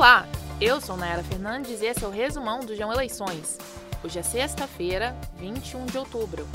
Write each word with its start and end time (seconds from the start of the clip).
Olá, 0.00 0.26
eu 0.58 0.80
sou 0.80 0.96
Nayara 0.96 1.22
Fernandes 1.22 1.82
e 1.82 1.84
esse 1.84 2.02
é 2.02 2.08
o 2.08 2.10
resumão 2.10 2.60
do 2.60 2.74
João 2.74 2.90
Eleições. 2.90 3.58
Hoje 4.02 4.18
é 4.18 4.22
sexta-feira, 4.22 5.14
21 5.36 5.84
de 5.84 5.98
outubro. 5.98 6.48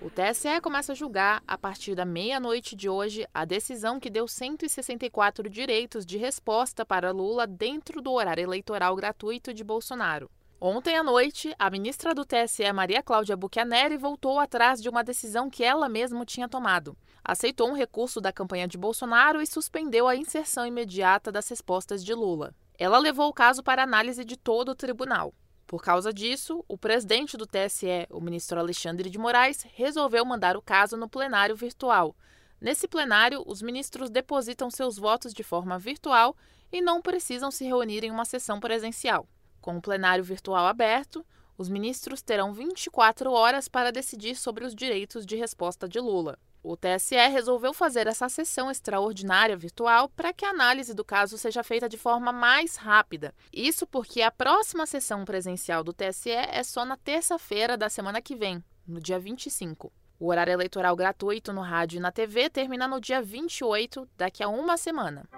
O 0.00 0.08
TSE 0.08 0.60
começa 0.62 0.92
a 0.92 0.94
julgar, 0.94 1.42
a 1.44 1.58
partir 1.58 1.96
da 1.96 2.04
meia-noite 2.04 2.76
de 2.76 2.88
hoje, 2.88 3.26
a 3.34 3.44
decisão 3.44 3.98
que 3.98 4.08
deu 4.08 4.28
164 4.28 5.50
direitos 5.50 6.06
de 6.06 6.16
resposta 6.16 6.86
para 6.86 7.10
Lula 7.10 7.44
dentro 7.44 8.00
do 8.00 8.12
horário 8.12 8.44
eleitoral 8.44 8.94
gratuito 8.94 9.52
de 9.52 9.64
Bolsonaro. 9.64 10.30
Ontem 10.64 10.96
à 10.96 11.02
noite, 11.02 11.52
a 11.58 11.68
ministra 11.68 12.14
do 12.14 12.24
TSE, 12.24 12.72
Maria 12.72 13.02
Cláudia 13.02 13.36
Buchianeri, 13.36 13.96
voltou 13.96 14.38
atrás 14.38 14.80
de 14.80 14.88
uma 14.88 15.02
decisão 15.02 15.50
que 15.50 15.64
ela 15.64 15.88
mesma 15.88 16.24
tinha 16.24 16.48
tomado. 16.48 16.96
Aceitou 17.24 17.68
um 17.68 17.74
recurso 17.74 18.20
da 18.20 18.32
campanha 18.32 18.68
de 18.68 18.78
Bolsonaro 18.78 19.42
e 19.42 19.46
suspendeu 19.46 20.06
a 20.06 20.14
inserção 20.14 20.64
imediata 20.64 21.32
das 21.32 21.48
respostas 21.48 22.04
de 22.04 22.14
Lula. 22.14 22.54
Ela 22.78 22.98
levou 22.98 23.28
o 23.28 23.32
caso 23.32 23.60
para 23.60 23.82
análise 23.82 24.24
de 24.24 24.36
todo 24.36 24.68
o 24.68 24.74
tribunal. 24.76 25.34
Por 25.66 25.82
causa 25.82 26.12
disso, 26.12 26.64
o 26.68 26.78
presidente 26.78 27.36
do 27.36 27.44
TSE, 27.44 28.06
o 28.08 28.20
ministro 28.20 28.60
Alexandre 28.60 29.10
de 29.10 29.18
Moraes, 29.18 29.66
resolveu 29.74 30.24
mandar 30.24 30.56
o 30.56 30.62
caso 30.62 30.96
no 30.96 31.08
plenário 31.08 31.56
virtual. 31.56 32.14
Nesse 32.60 32.86
plenário, 32.86 33.42
os 33.48 33.62
ministros 33.62 34.10
depositam 34.10 34.70
seus 34.70 34.96
votos 34.96 35.34
de 35.34 35.42
forma 35.42 35.76
virtual 35.76 36.36
e 36.70 36.80
não 36.80 37.02
precisam 37.02 37.50
se 37.50 37.64
reunir 37.64 38.04
em 38.04 38.12
uma 38.12 38.24
sessão 38.24 38.60
presencial. 38.60 39.26
Com 39.62 39.76
o 39.76 39.80
plenário 39.80 40.24
virtual 40.24 40.66
aberto, 40.66 41.24
os 41.56 41.68
ministros 41.68 42.20
terão 42.20 42.52
24 42.52 43.30
horas 43.30 43.68
para 43.68 43.92
decidir 43.92 44.34
sobre 44.34 44.64
os 44.64 44.74
direitos 44.74 45.24
de 45.24 45.36
resposta 45.36 45.88
de 45.88 46.00
Lula. 46.00 46.36
O 46.64 46.76
TSE 46.76 47.16
resolveu 47.28 47.72
fazer 47.72 48.08
essa 48.08 48.28
sessão 48.28 48.70
extraordinária 48.70 49.56
virtual 49.56 50.08
para 50.08 50.32
que 50.32 50.44
a 50.44 50.50
análise 50.50 50.94
do 50.94 51.04
caso 51.04 51.38
seja 51.38 51.62
feita 51.62 51.88
de 51.88 51.96
forma 51.96 52.32
mais 52.32 52.74
rápida. 52.74 53.32
Isso 53.52 53.86
porque 53.86 54.20
a 54.20 54.32
próxima 54.32 54.84
sessão 54.84 55.24
presencial 55.24 55.84
do 55.84 55.92
TSE 55.92 56.30
é 56.30 56.62
só 56.64 56.84
na 56.84 56.96
terça-feira 56.96 57.76
da 57.76 57.88
semana 57.88 58.20
que 58.20 58.34
vem, 58.34 58.62
no 58.86 59.00
dia 59.00 59.18
25. 59.18 59.92
O 60.18 60.28
horário 60.28 60.52
eleitoral 60.52 60.96
gratuito 60.96 61.52
no 61.52 61.60
rádio 61.60 61.98
e 61.98 62.00
na 62.00 62.10
TV 62.10 62.50
termina 62.50 62.88
no 62.88 63.00
dia 63.00 63.22
28, 63.22 64.08
daqui 64.16 64.42
a 64.42 64.48
uma 64.48 64.76
semana. 64.76 65.28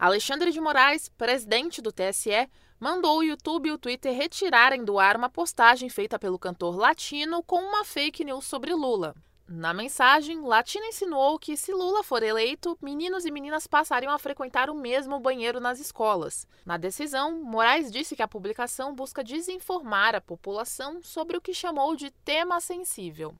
Alexandre 0.00 0.50
de 0.50 0.58
Moraes, 0.58 1.10
presidente 1.10 1.82
do 1.82 1.92
TSE, 1.92 2.48
mandou 2.80 3.18
o 3.18 3.22
YouTube 3.22 3.68
e 3.68 3.72
o 3.72 3.76
Twitter 3.76 4.16
retirarem 4.16 4.82
do 4.82 4.98
ar 4.98 5.14
uma 5.14 5.28
postagem 5.28 5.90
feita 5.90 6.18
pelo 6.18 6.38
cantor 6.38 6.74
latino 6.74 7.42
com 7.42 7.58
uma 7.58 7.84
fake 7.84 8.24
news 8.24 8.46
sobre 8.46 8.72
Lula. 8.72 9.14
Na 9.46 9.74
mensagem, 9.74 10.40
Latino 10.40 10.86
insinuou 10.86 11.38
que, 11.38 11.54
se 11.54 11.70
Lula 11.70 12.02
for 12.02 12.22
eleito, 12.22 12.78
meninos 12.80 13.26
e 13.26 13.30
meninas 13.30 13.66
passariam 13.66 14.10
a 14.10 14.18
frequentar 14.18 14.70
o 14.70 14.74
mesmo 14.74 15.20
banheiro 15.20 15.60
nas 15.60 15.78
escolas. 15.78 16.46
Na 16.64 16.78
decisão, 16.78 17.42
Moraes 17.42 17.92
disse 17.92 18.16
que 18.16 18.22
a 18.22 18.28
publicação 18.28 18.94
busca 18.94 19.22
desinformar 19.22 20.14
a 20.14 20.20
população 20.20 21.02
sobre 21.02 21.36
o 21.36 21.42
que 21.42 21.52
chamou 21.52 21.94
de 21.94 22.10
tema 22.24 22.58
sensível. 22.58 23.34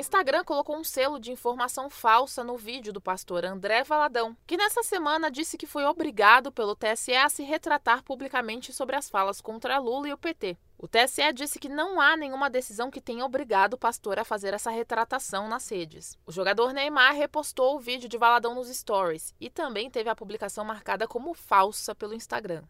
Instagram 0.00 0.44
colocou 0.44 0.76
um 0.76 0.82
selo 0.82 1.20
de 1.20 1.30
informação 1.30 1.90
falsa 1.90 2.42
no 2.42 2.56
vídeo 2.56 2.90
do 2.90 3.02
pastor 3.02 3.44
André 3.44 3.84
Valadão, 3.84 4.34
que 4.46 4.56
nessa 4.56 4.82
semana 4.82 5.30
disse 5.30 5.58
que 5.58 5.66
foi 5.66 5.84
obrigado 5.84 6.50
pelo 6.50 6.74
TSE 6.74 7.12
a 7.12 7.28
se 7.28 7.42
retratar 7.42 8.02
publicamente 8.02 8.72
sobre 8.72 8.96
as 8.96 9.10
falas 9.10 9.42
contra 9.42 9.78
Lula 9.78 10.08
e 10.08 10.12
o 10.14 10.18
PT. 10.18 10.56
O 10.78 10.88
TSE 10.88 11.30
disse 11.34 11.58
que 11.58 11.68
não 11.68 12.00
há 12.00 12.16
nenhuma 12.16 12.48
decisão 12.48 12.90
que 12.90 13.02
tenha 13.02 13.26
obrigado 13.26 13.74
o 13.74 13.78
pastor 13.78 14.18
a 14.18 14.24
fazer 14.24 14.54
essa 14.54 14.70
retratação 14.70 15.46
nas 15.46 15.68
redes. 15.68 16.18
O 16.26 16.32
jogador 16.32 16.72
Neymar 16.72 17.14
repostou 17.14 17.76
o 17.76 17.80
vídeo 17.80 18.08
de 18.08 18.16
Valadão 18.16 18.54
nos 18.54 18.74
stories 18.74 19.34
e 19.38 19.50
também 19.50 19.90
teve 19.90 20.08
a 20.08 20.16
publicação 20.16 20.64
marcada 20.64 21.06
como 21.06 21.34
falsa 21.34 21.94
pelo 21.94 22.14
Instagram. 22.14 22.62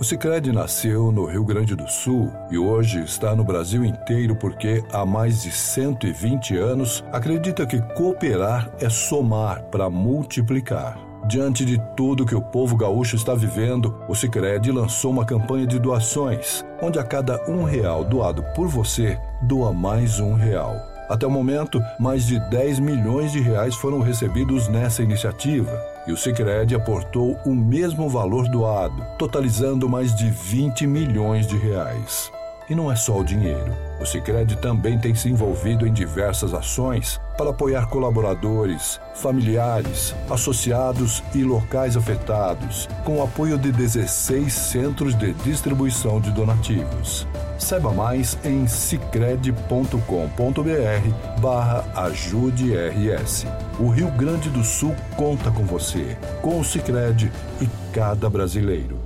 O 0.00 0.04
Sicredi 0.04 0.52
nasceu 0.52 1.10
no 1.10 1.24
Rio 1.26 1.44
Grande 1.44 1.74
do 1.74 1.90
Sul 1.90 2.32
e 2.52 2.56
hoje 2.56 3.02
está 3.02 3.34
no 3.34 3.42
Brasil 3.42 3.84
inteiro 3.84 4.36
porque 4.36 4.84
há 4.92 5.04
mais 5.04 5.42
de 5.42 5.50
120 5.50 6.56
anos 6.56 7.02
acredita 7.10 7.66
que 7.66 7.80
cooperar 7.94 8.70
é 8.78 8.88
somar 8.88 9.64
para 9.64 9.90
multiplicar. 9.90 10.96
Diante 11.26 11.64
de 11.64 11.82
tudo 11.96 12.24
que 12.24 12.34
o 12.34 12.40
povo 12.40 12.76
gaúcho 12.76 13.16
está 13.16 13.34
vivendo, 13.34 13.92
o 14.08 14.14
Sicredi 14.14 14.70
lançou 14.70 15.10
uma 15.10 15.26
campanha 15.26 15.66
de 15.66 15.80
doações, 15.80 16.64
onde 16.80 17.00
a 17.00 17.02
cada 17.02 17.44
um 17.50 17.64
real 17.64 18.04
doado 18.04 18.44
por 18.54 18.68
você, 18.68 19.18
doa 19.42 19.72
mais 19.72 20.20
um 20.20 20.34
real. 20.34 20.76
Até 21.10 21.26
o 21.26 21.30
momento, 21.30 21.82
mais 21.98 22.24
de 22.24 22.38
10 22.50 22.78
milhões 22.78 23.32
de 23.32 23.40
reais 23.40 23.74
foram 23.74 23.98
recebidos 23.98 24.68
nessa 24.68 25.02
iniciativa 25.02 25.97
e 26.08 26.12
o 26.12 26.16
Sicredi 26.16 26.74
aportou 26.74 27.38
o 27.44 27.54
mesmo 27.54 28.08
valor 28.08 28.48
doado, 28.48 29.04
totalizando 29.18 29.86
mais 29.86 30.14
de 30.14 30.30
20 30.30 30.86
milhões 30.86 31.46
de 31.46 31.56
reais. 31.58 32.32
E 32.70 32.74
não 32.74 32.90
é 32.90 32.96
só 32.96 33.18
o 33.18 33.24
dinheiro. 33.24 33.76
O 34.00 34.06
Sicredi 34.06 34.56
também 34.56 34.98
tem 34.98 35.14
se 35.14 35.28
envolvido 35.28 35.86
em 35.86 35.92
diversas 35.92 36.54
ações 36.54 37.20
para 37.36 37.50
apoiar 37.50 37.88
colaboradores, 37.88 38.98
familiares, 39.14 40.14
associados 40.30 41.22
e 41.34 41.42
locais 41.42 41.96
afetados, 41.96 42.88
com 43.04 43.18
o 43.18 43.22
apoio 43.22 43.58
de 43.58 43.70
16 43.70 44.52
centros 44.52 45.14
de 45.14 45.34
distribuição 45.34 46.20
de 46.20 46.30
donativos. 46.30 47.26
Saiba 47.58 47.92
mais 47.92 48.38
em 48.44 48.68
cicred.com.br 48.68 51.40
barra 51.40 52.04
ajude 52.04 52.72
RS. 52.74 53.46
O 53.80 53.88
Rio 53.88 54.10
Grande 54.12 54.48
do 54.48 54.62
Sul 54.62 54.94
conta 55.16 55.50
com 55.50 55.64
você, 55.64 56.16
com 56.40 56.60
o 56.60 56.64
Cicred 56.64 57.32
e 57.60 57.92
cada 57.92 58.30
brasileiro. 58.30 59.00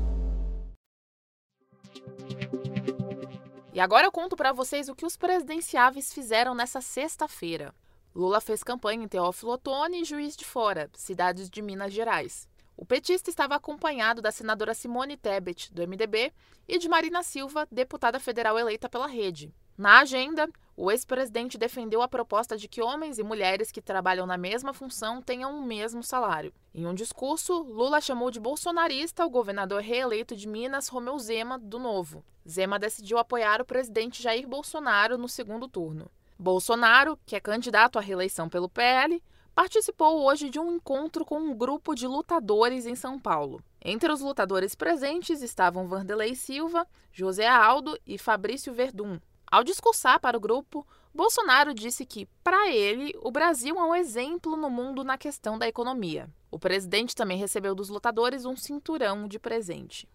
E 3.73 3.81
agora 3.81 4.07
eu 4.07 4.13
conto 4.13 4.37
para 4.37 4.53
vocês 4.53 4.91
o 4.91 4.95
que 4.95 5.07
os 5.07 5.17
presidenciáveis 5.17 6.13
fizeram 6.13 6.55
nessa 6.55 6.83
sexta-feira. 6.83 7.75
Lula 8.15 8.39
fez 8.39 8.63
campanha 8.63 9.03
em 9.03 9.09
Teófilo 9.09 9.53
Otoni 9.53 10.03
e 10.03 10.05
Juiz 10.05 10.37
de 10.37 10.45
Fora, 10.45 10.91
cidades 10.95 11.49
de 11.49 11.63
Minas 11.63 11.91
Gerais. 11.91 12.52
O 12.83 12.85
petista 12.85 13.31
estava 13.31 13.55
acompanhado 13.55 14.21
da 14.21 14.33
senadora 14.33 14.75
Simone 14.75 15.17
Tebet, 15.17 15.73
do 15.73 15.87
MDB, 15.87 16.33
e 16.67 16.79
de 16.79 16.89
Marina 16.89 17.23
Silva, 17.23 17.65
deputada 17.71 18.19
federal 18.19 18.59
eleita 18.59 18.89
pela 18.89 19.07
rede. 19.07 19.55
Na 19.79 20.01
agenda, 20.01 20.49
o 20.77 20.91
ex-presidente 20.91 21.57
defendeu 21.57 22.03
a 22.03 22.09
proposta 22.09 22.57
de 22.57 22.67
que 22.67 22.83
homens 22.83 23.21
e 23.21 23.23
mulheres 23.23 23.71
que 23.71 23.81
trabalham 23.81 24.27
na 24.27 24.37
mesma 24.37 24.75
função 24.75 25.23
tenham 25.23 25.57
o 25.57 25.63
mesmo 25.63 26.03
salário. 26.03 26.53
Em 26.75 26.85
um 26.85 26.93
discurso, 26.93 27.63
Lula 27.63 28.01
chamou 28.01 28.33
de 28.33 28.41
bolsonarista 28.41 29.25
o 29.25 29.31
governador 29.31 29.81
reeleito 29.81 30.35
de 30.35 30.49
Minas, 30.49 30.89
Romeu 30.89 31.17
Zema, 31.21 31.61
do 31.61 31.79
Novo. 31.79 32.25
Zema 32.49 32.81
decidiu 32.81 33.17
apoiar 33.17 33.63
o 33.63 33.65
presidente 33.65 34.21
Jair 34.21 34.49
Bolsonaro 34.49 35.17
no 35.17 35.29
segundo 35.29 35.69
turno. 35.69 36.11
Bolsonaro, 36.37 37.17
que 37.25 37.37
é 37.37 37.41
candidato 37.41 37.97
à 37.97 38.03
reeleição 38.03 38.49
pelo 38.49 38.69
PL, 38.69 39.23
participou 39.55 40.25
hoje 40.25 40.49
de 40.51 40.59
um 40.59 40.77
encontro 40.77 41.25
com 41.25 41.39
um 41.39 41.55
grupo 41.55 41.95
de 41.95 42.07
lutadores 42.07 42.87
em 42.87 42.95
São 42.95 43.19
Paulo. 43.19 43.63
Entre 43.85 44.11
os 44.13 44.21
lutadores 44.21 44.75
presentes 44.75 45.43
estavam 45.43 45.89
Vanderlei 45.89 46.35
Silva, 46.35 46.87
José 47.13 47.47
Aldo 47.47 47.99
e 48.07 48.17
Fabrício 48.17 48.73
Verdun. 48.73 49.19
Ao 49.51 49.63
discursar 49.63 50.21
para 50.21 50.37
o 50.37 50.41
grupo, 50.41 50.87
Bolsonaro 51.15 51.75
disse 51.75 52.07
que, 52.07 52.27
para 52.43 52.71
ele, 52.71 53.15
o 53.21 53.31
Brasil 53.31 53.77
é 53.79 53.85
um 53.85 53.95
exemplo 53.95 54.57
no 54.57 54.71
mundo 54.71 55.05
na 55.05 55.19
questão 55.19 55.59
da 55.59 55.69
economia. 55.69 56.31
O 56.51 56.59
presidente 56.59 57.15
também 57.15 57.37
recebeu 57.37 57.75
dos 57.75 57.91
lutadores 57.91 58.47
um 58.47 58.57
cinturão 58.57 59.29
de 59.29 59.39
presente. 59.39 60.09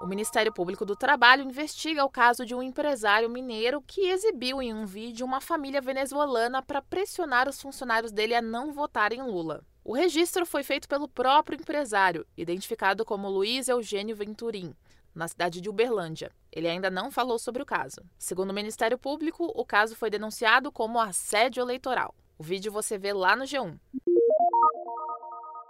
O 0.00 0.06
Ministério 0.06 0.52
Público 0.52 0.84
do 0.84 0.94
Trabalho 0.94 1.42
investiga 1.42 2.04
o 2.04 2.10
caso 2.10 2.44
de 2.44 2.54
um 2.54 2.62
empresário 2.62 3.30
mineiro 3.30 3.80
que 3.80 4.08
exibiu 4.08 4.60
em 4.60 4.74
um 4.74 4.84
vídeo 4.84 5.24
uma 5.24 5.40
família 5.40 5.80
venezuelana 5.80 6.62
para 6.62 6.82
pressionar 6.82 7.48
os 7.48 7.60
funcionários 7.60 8.12
dele 8.12 8.34
a 8.34 8.42
não 8.42 8.72
votarem 8.72 9.22
Lula. 9.22 9.64
O 9.82 9.94
registro 9.94 10.44
foi 10.44 10.62
feito 10.62 10.86
pelo 10.86 11.08
próprio 11.08 11.58
empresário, 11.58 12.26
identificado 12.36 13.04
como 13.06 13.30
Luiz 13.30 13.68
Eugênio 13.68 14.14
Venturim, 14.14 14.74
na 15.14 15.26
cidade 15.28 15.62
de 15.62 15.70
Uberlândia. 15.70 16.30
Ele 16.52 16.68
ainda 16.68 16.90
não 16.90 17.10
falou 17.10 17.38
sobre 17.38 17.62
o 17.62 17.66
caso. 17.66 18.02
Segundo 18.18 18.50
o 18.50 18.54
Ministério 18.54 18.98
Público, 18.98 19.50
o 19.54 19.64
caso 19.64 19.96
foi 19.96 20.10
denunciado 20.10 20.70
como 20.70 21.00
assédio 21.00 21.62
eleitoral. 21.62 22.14
O 22.38 22.42
vídeo 22.42 22.70
você 22.70 22.98
vê 22.98 23.14
lá 23.14 23.34
no 23.34 23.44
G1. 23.44 23.78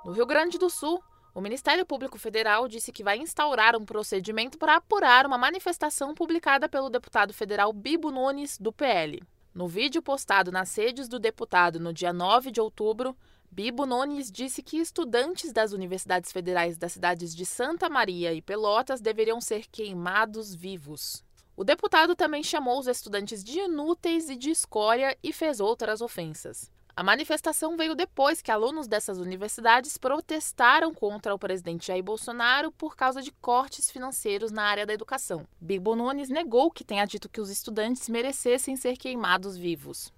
No 0.05 0.13
Rio 0.13 0.27
Grande 0.27 0.59
do 0.59 0.69
Sul, 0.69 1.01
o 1.37 1.41
Ministério 1.43 1.85
Público 1.85 2.19
Federal 2.19 2.67
disse 2.67 2.91
que 2.91 3.05
vai 3.05 3.19
instaurar 3.19 3.77
um 3.77 3.85
procedimento 3.85 4.57
para 4.57 4.77
apurar 4.77 5.27
uma 5.27 5.37
manifestação 5.37 6.15
publicada 6.15 6.67
pelo 6.67 6.89
deputado 6.89 7.35
federal 7.35 7.75
Bibo 7.75 8.11
Nunes, 8.11 8.57
do 8.57 8.73
PL. 8.73 9.23
No 9.53 9.69
vídeo 9.69 10.01
postado 10.01 10.51
nas 10.51 10.75
redes 10.75 11.09
do 11.09 11.19
deputado 11.19 11.79
no 11.79 11.93
dia 11.93 12.11
9 12.11 12.51
de 12.51 12.59
outubro, 12.59 13.15
Bibo 13.51 13.85
Nunes 13.85 14.33
disse 14.33 14.63
que 14.63 14.79
estudantes 14.79 15.53
das 15.53 15.73
universidades 15.73 16.33
federais 16.33 16.79
das 16.79 16.93
cidades 16.93 17.37
de 17.37 17.45
Santa 17.45 17.91
Maria 17.91 18.33
e 18.33 18.41
Pelotas 18.41 19.03
deveriam 19.03 19.39
ser 19.39 19.67
queimados 19.71 20.55
vivos. 20.55 21.23
O 21.55 21.65
deputado 21.65 22.17
também 22.17 22.43
chamou 22.43 22.79
os 22.79 22.87
estudantes 22.87 23.45
de 23.45 23.59
inúteis 23.59 24.31
e 24.31 24.37
de 24.37 24.49
escória 24.49 25.15
e 25.23 25.35
fez 25.35 25.61
outras 25.61 26.01
ofensas. 26.01 26.75
A 26.99 27.03
manifestação 27.03 27.77
veio 27.77 27.95
depois 27.95 28.41
que 28.41 28.51
alunos 28.51 28.89
dessas 28.89 29.19
universidades 29.19 29.99
protestaram 29.99 30.95
contra 30.95 31.35
o 31.35 31.39
presidente 31.39 31.89
Jair 31.89 32.03
Bolsonaro 32.03 32.73
por 32.73 32.97
causa 32.97 33.21
de 33.21 33.31
cortes 33.33 33.91
financeiros 33.91 34.51
na 34.51 34.63
área 34.63 34.87
da 34.87 34.95
educação. 34.95 35.47
Bibo 35.61 35.95
Nunes 35.95 36.31
negou 36.31 36.71
que 36.71 36.83
tenha 36.83 37.05
dito 37.05 37.29
que 37.29 37.39
os 37.39 37.51
estudantes 37.51 38.09
merecessem 38.09 38.77
ser 38.77 38.97
queimados 38.97 39.59
vivos. 39.59 40.11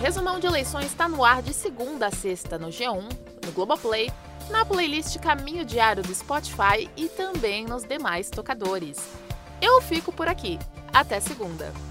resumão 0.00 0.40
de 0.40 0.46
eleições 0.46 0.86
está 0.86 1.06
no 1.06 1.22
ar 1.22 1.42
de 1.42 1.52
segunda 1.52 2.06
a 2.06 2.10
sexta 2.10 2.58
no 2.58 2.68
G1, 2.68 3.06
no 3.44 3.52
Globoplay, 3.52 4.10
na 4.48 4.64
playlist 4.64 5.18
Caminho 5.18 5.66
Diário 5.66 6.02
do 6.02 6.14
Spotify 6.14 6.88
e 6.96 7.10
também 7.10 7.66
nos 7.66 7.84
demais 7.84 8.30
tocadores. 8.30 8.96
Eu 9.60 9.82
fico 9.82 10.10
por 10.10 10.28
aqui. 10.28 10.58
Até 10.94 11.20
segunda! 11.20 11.89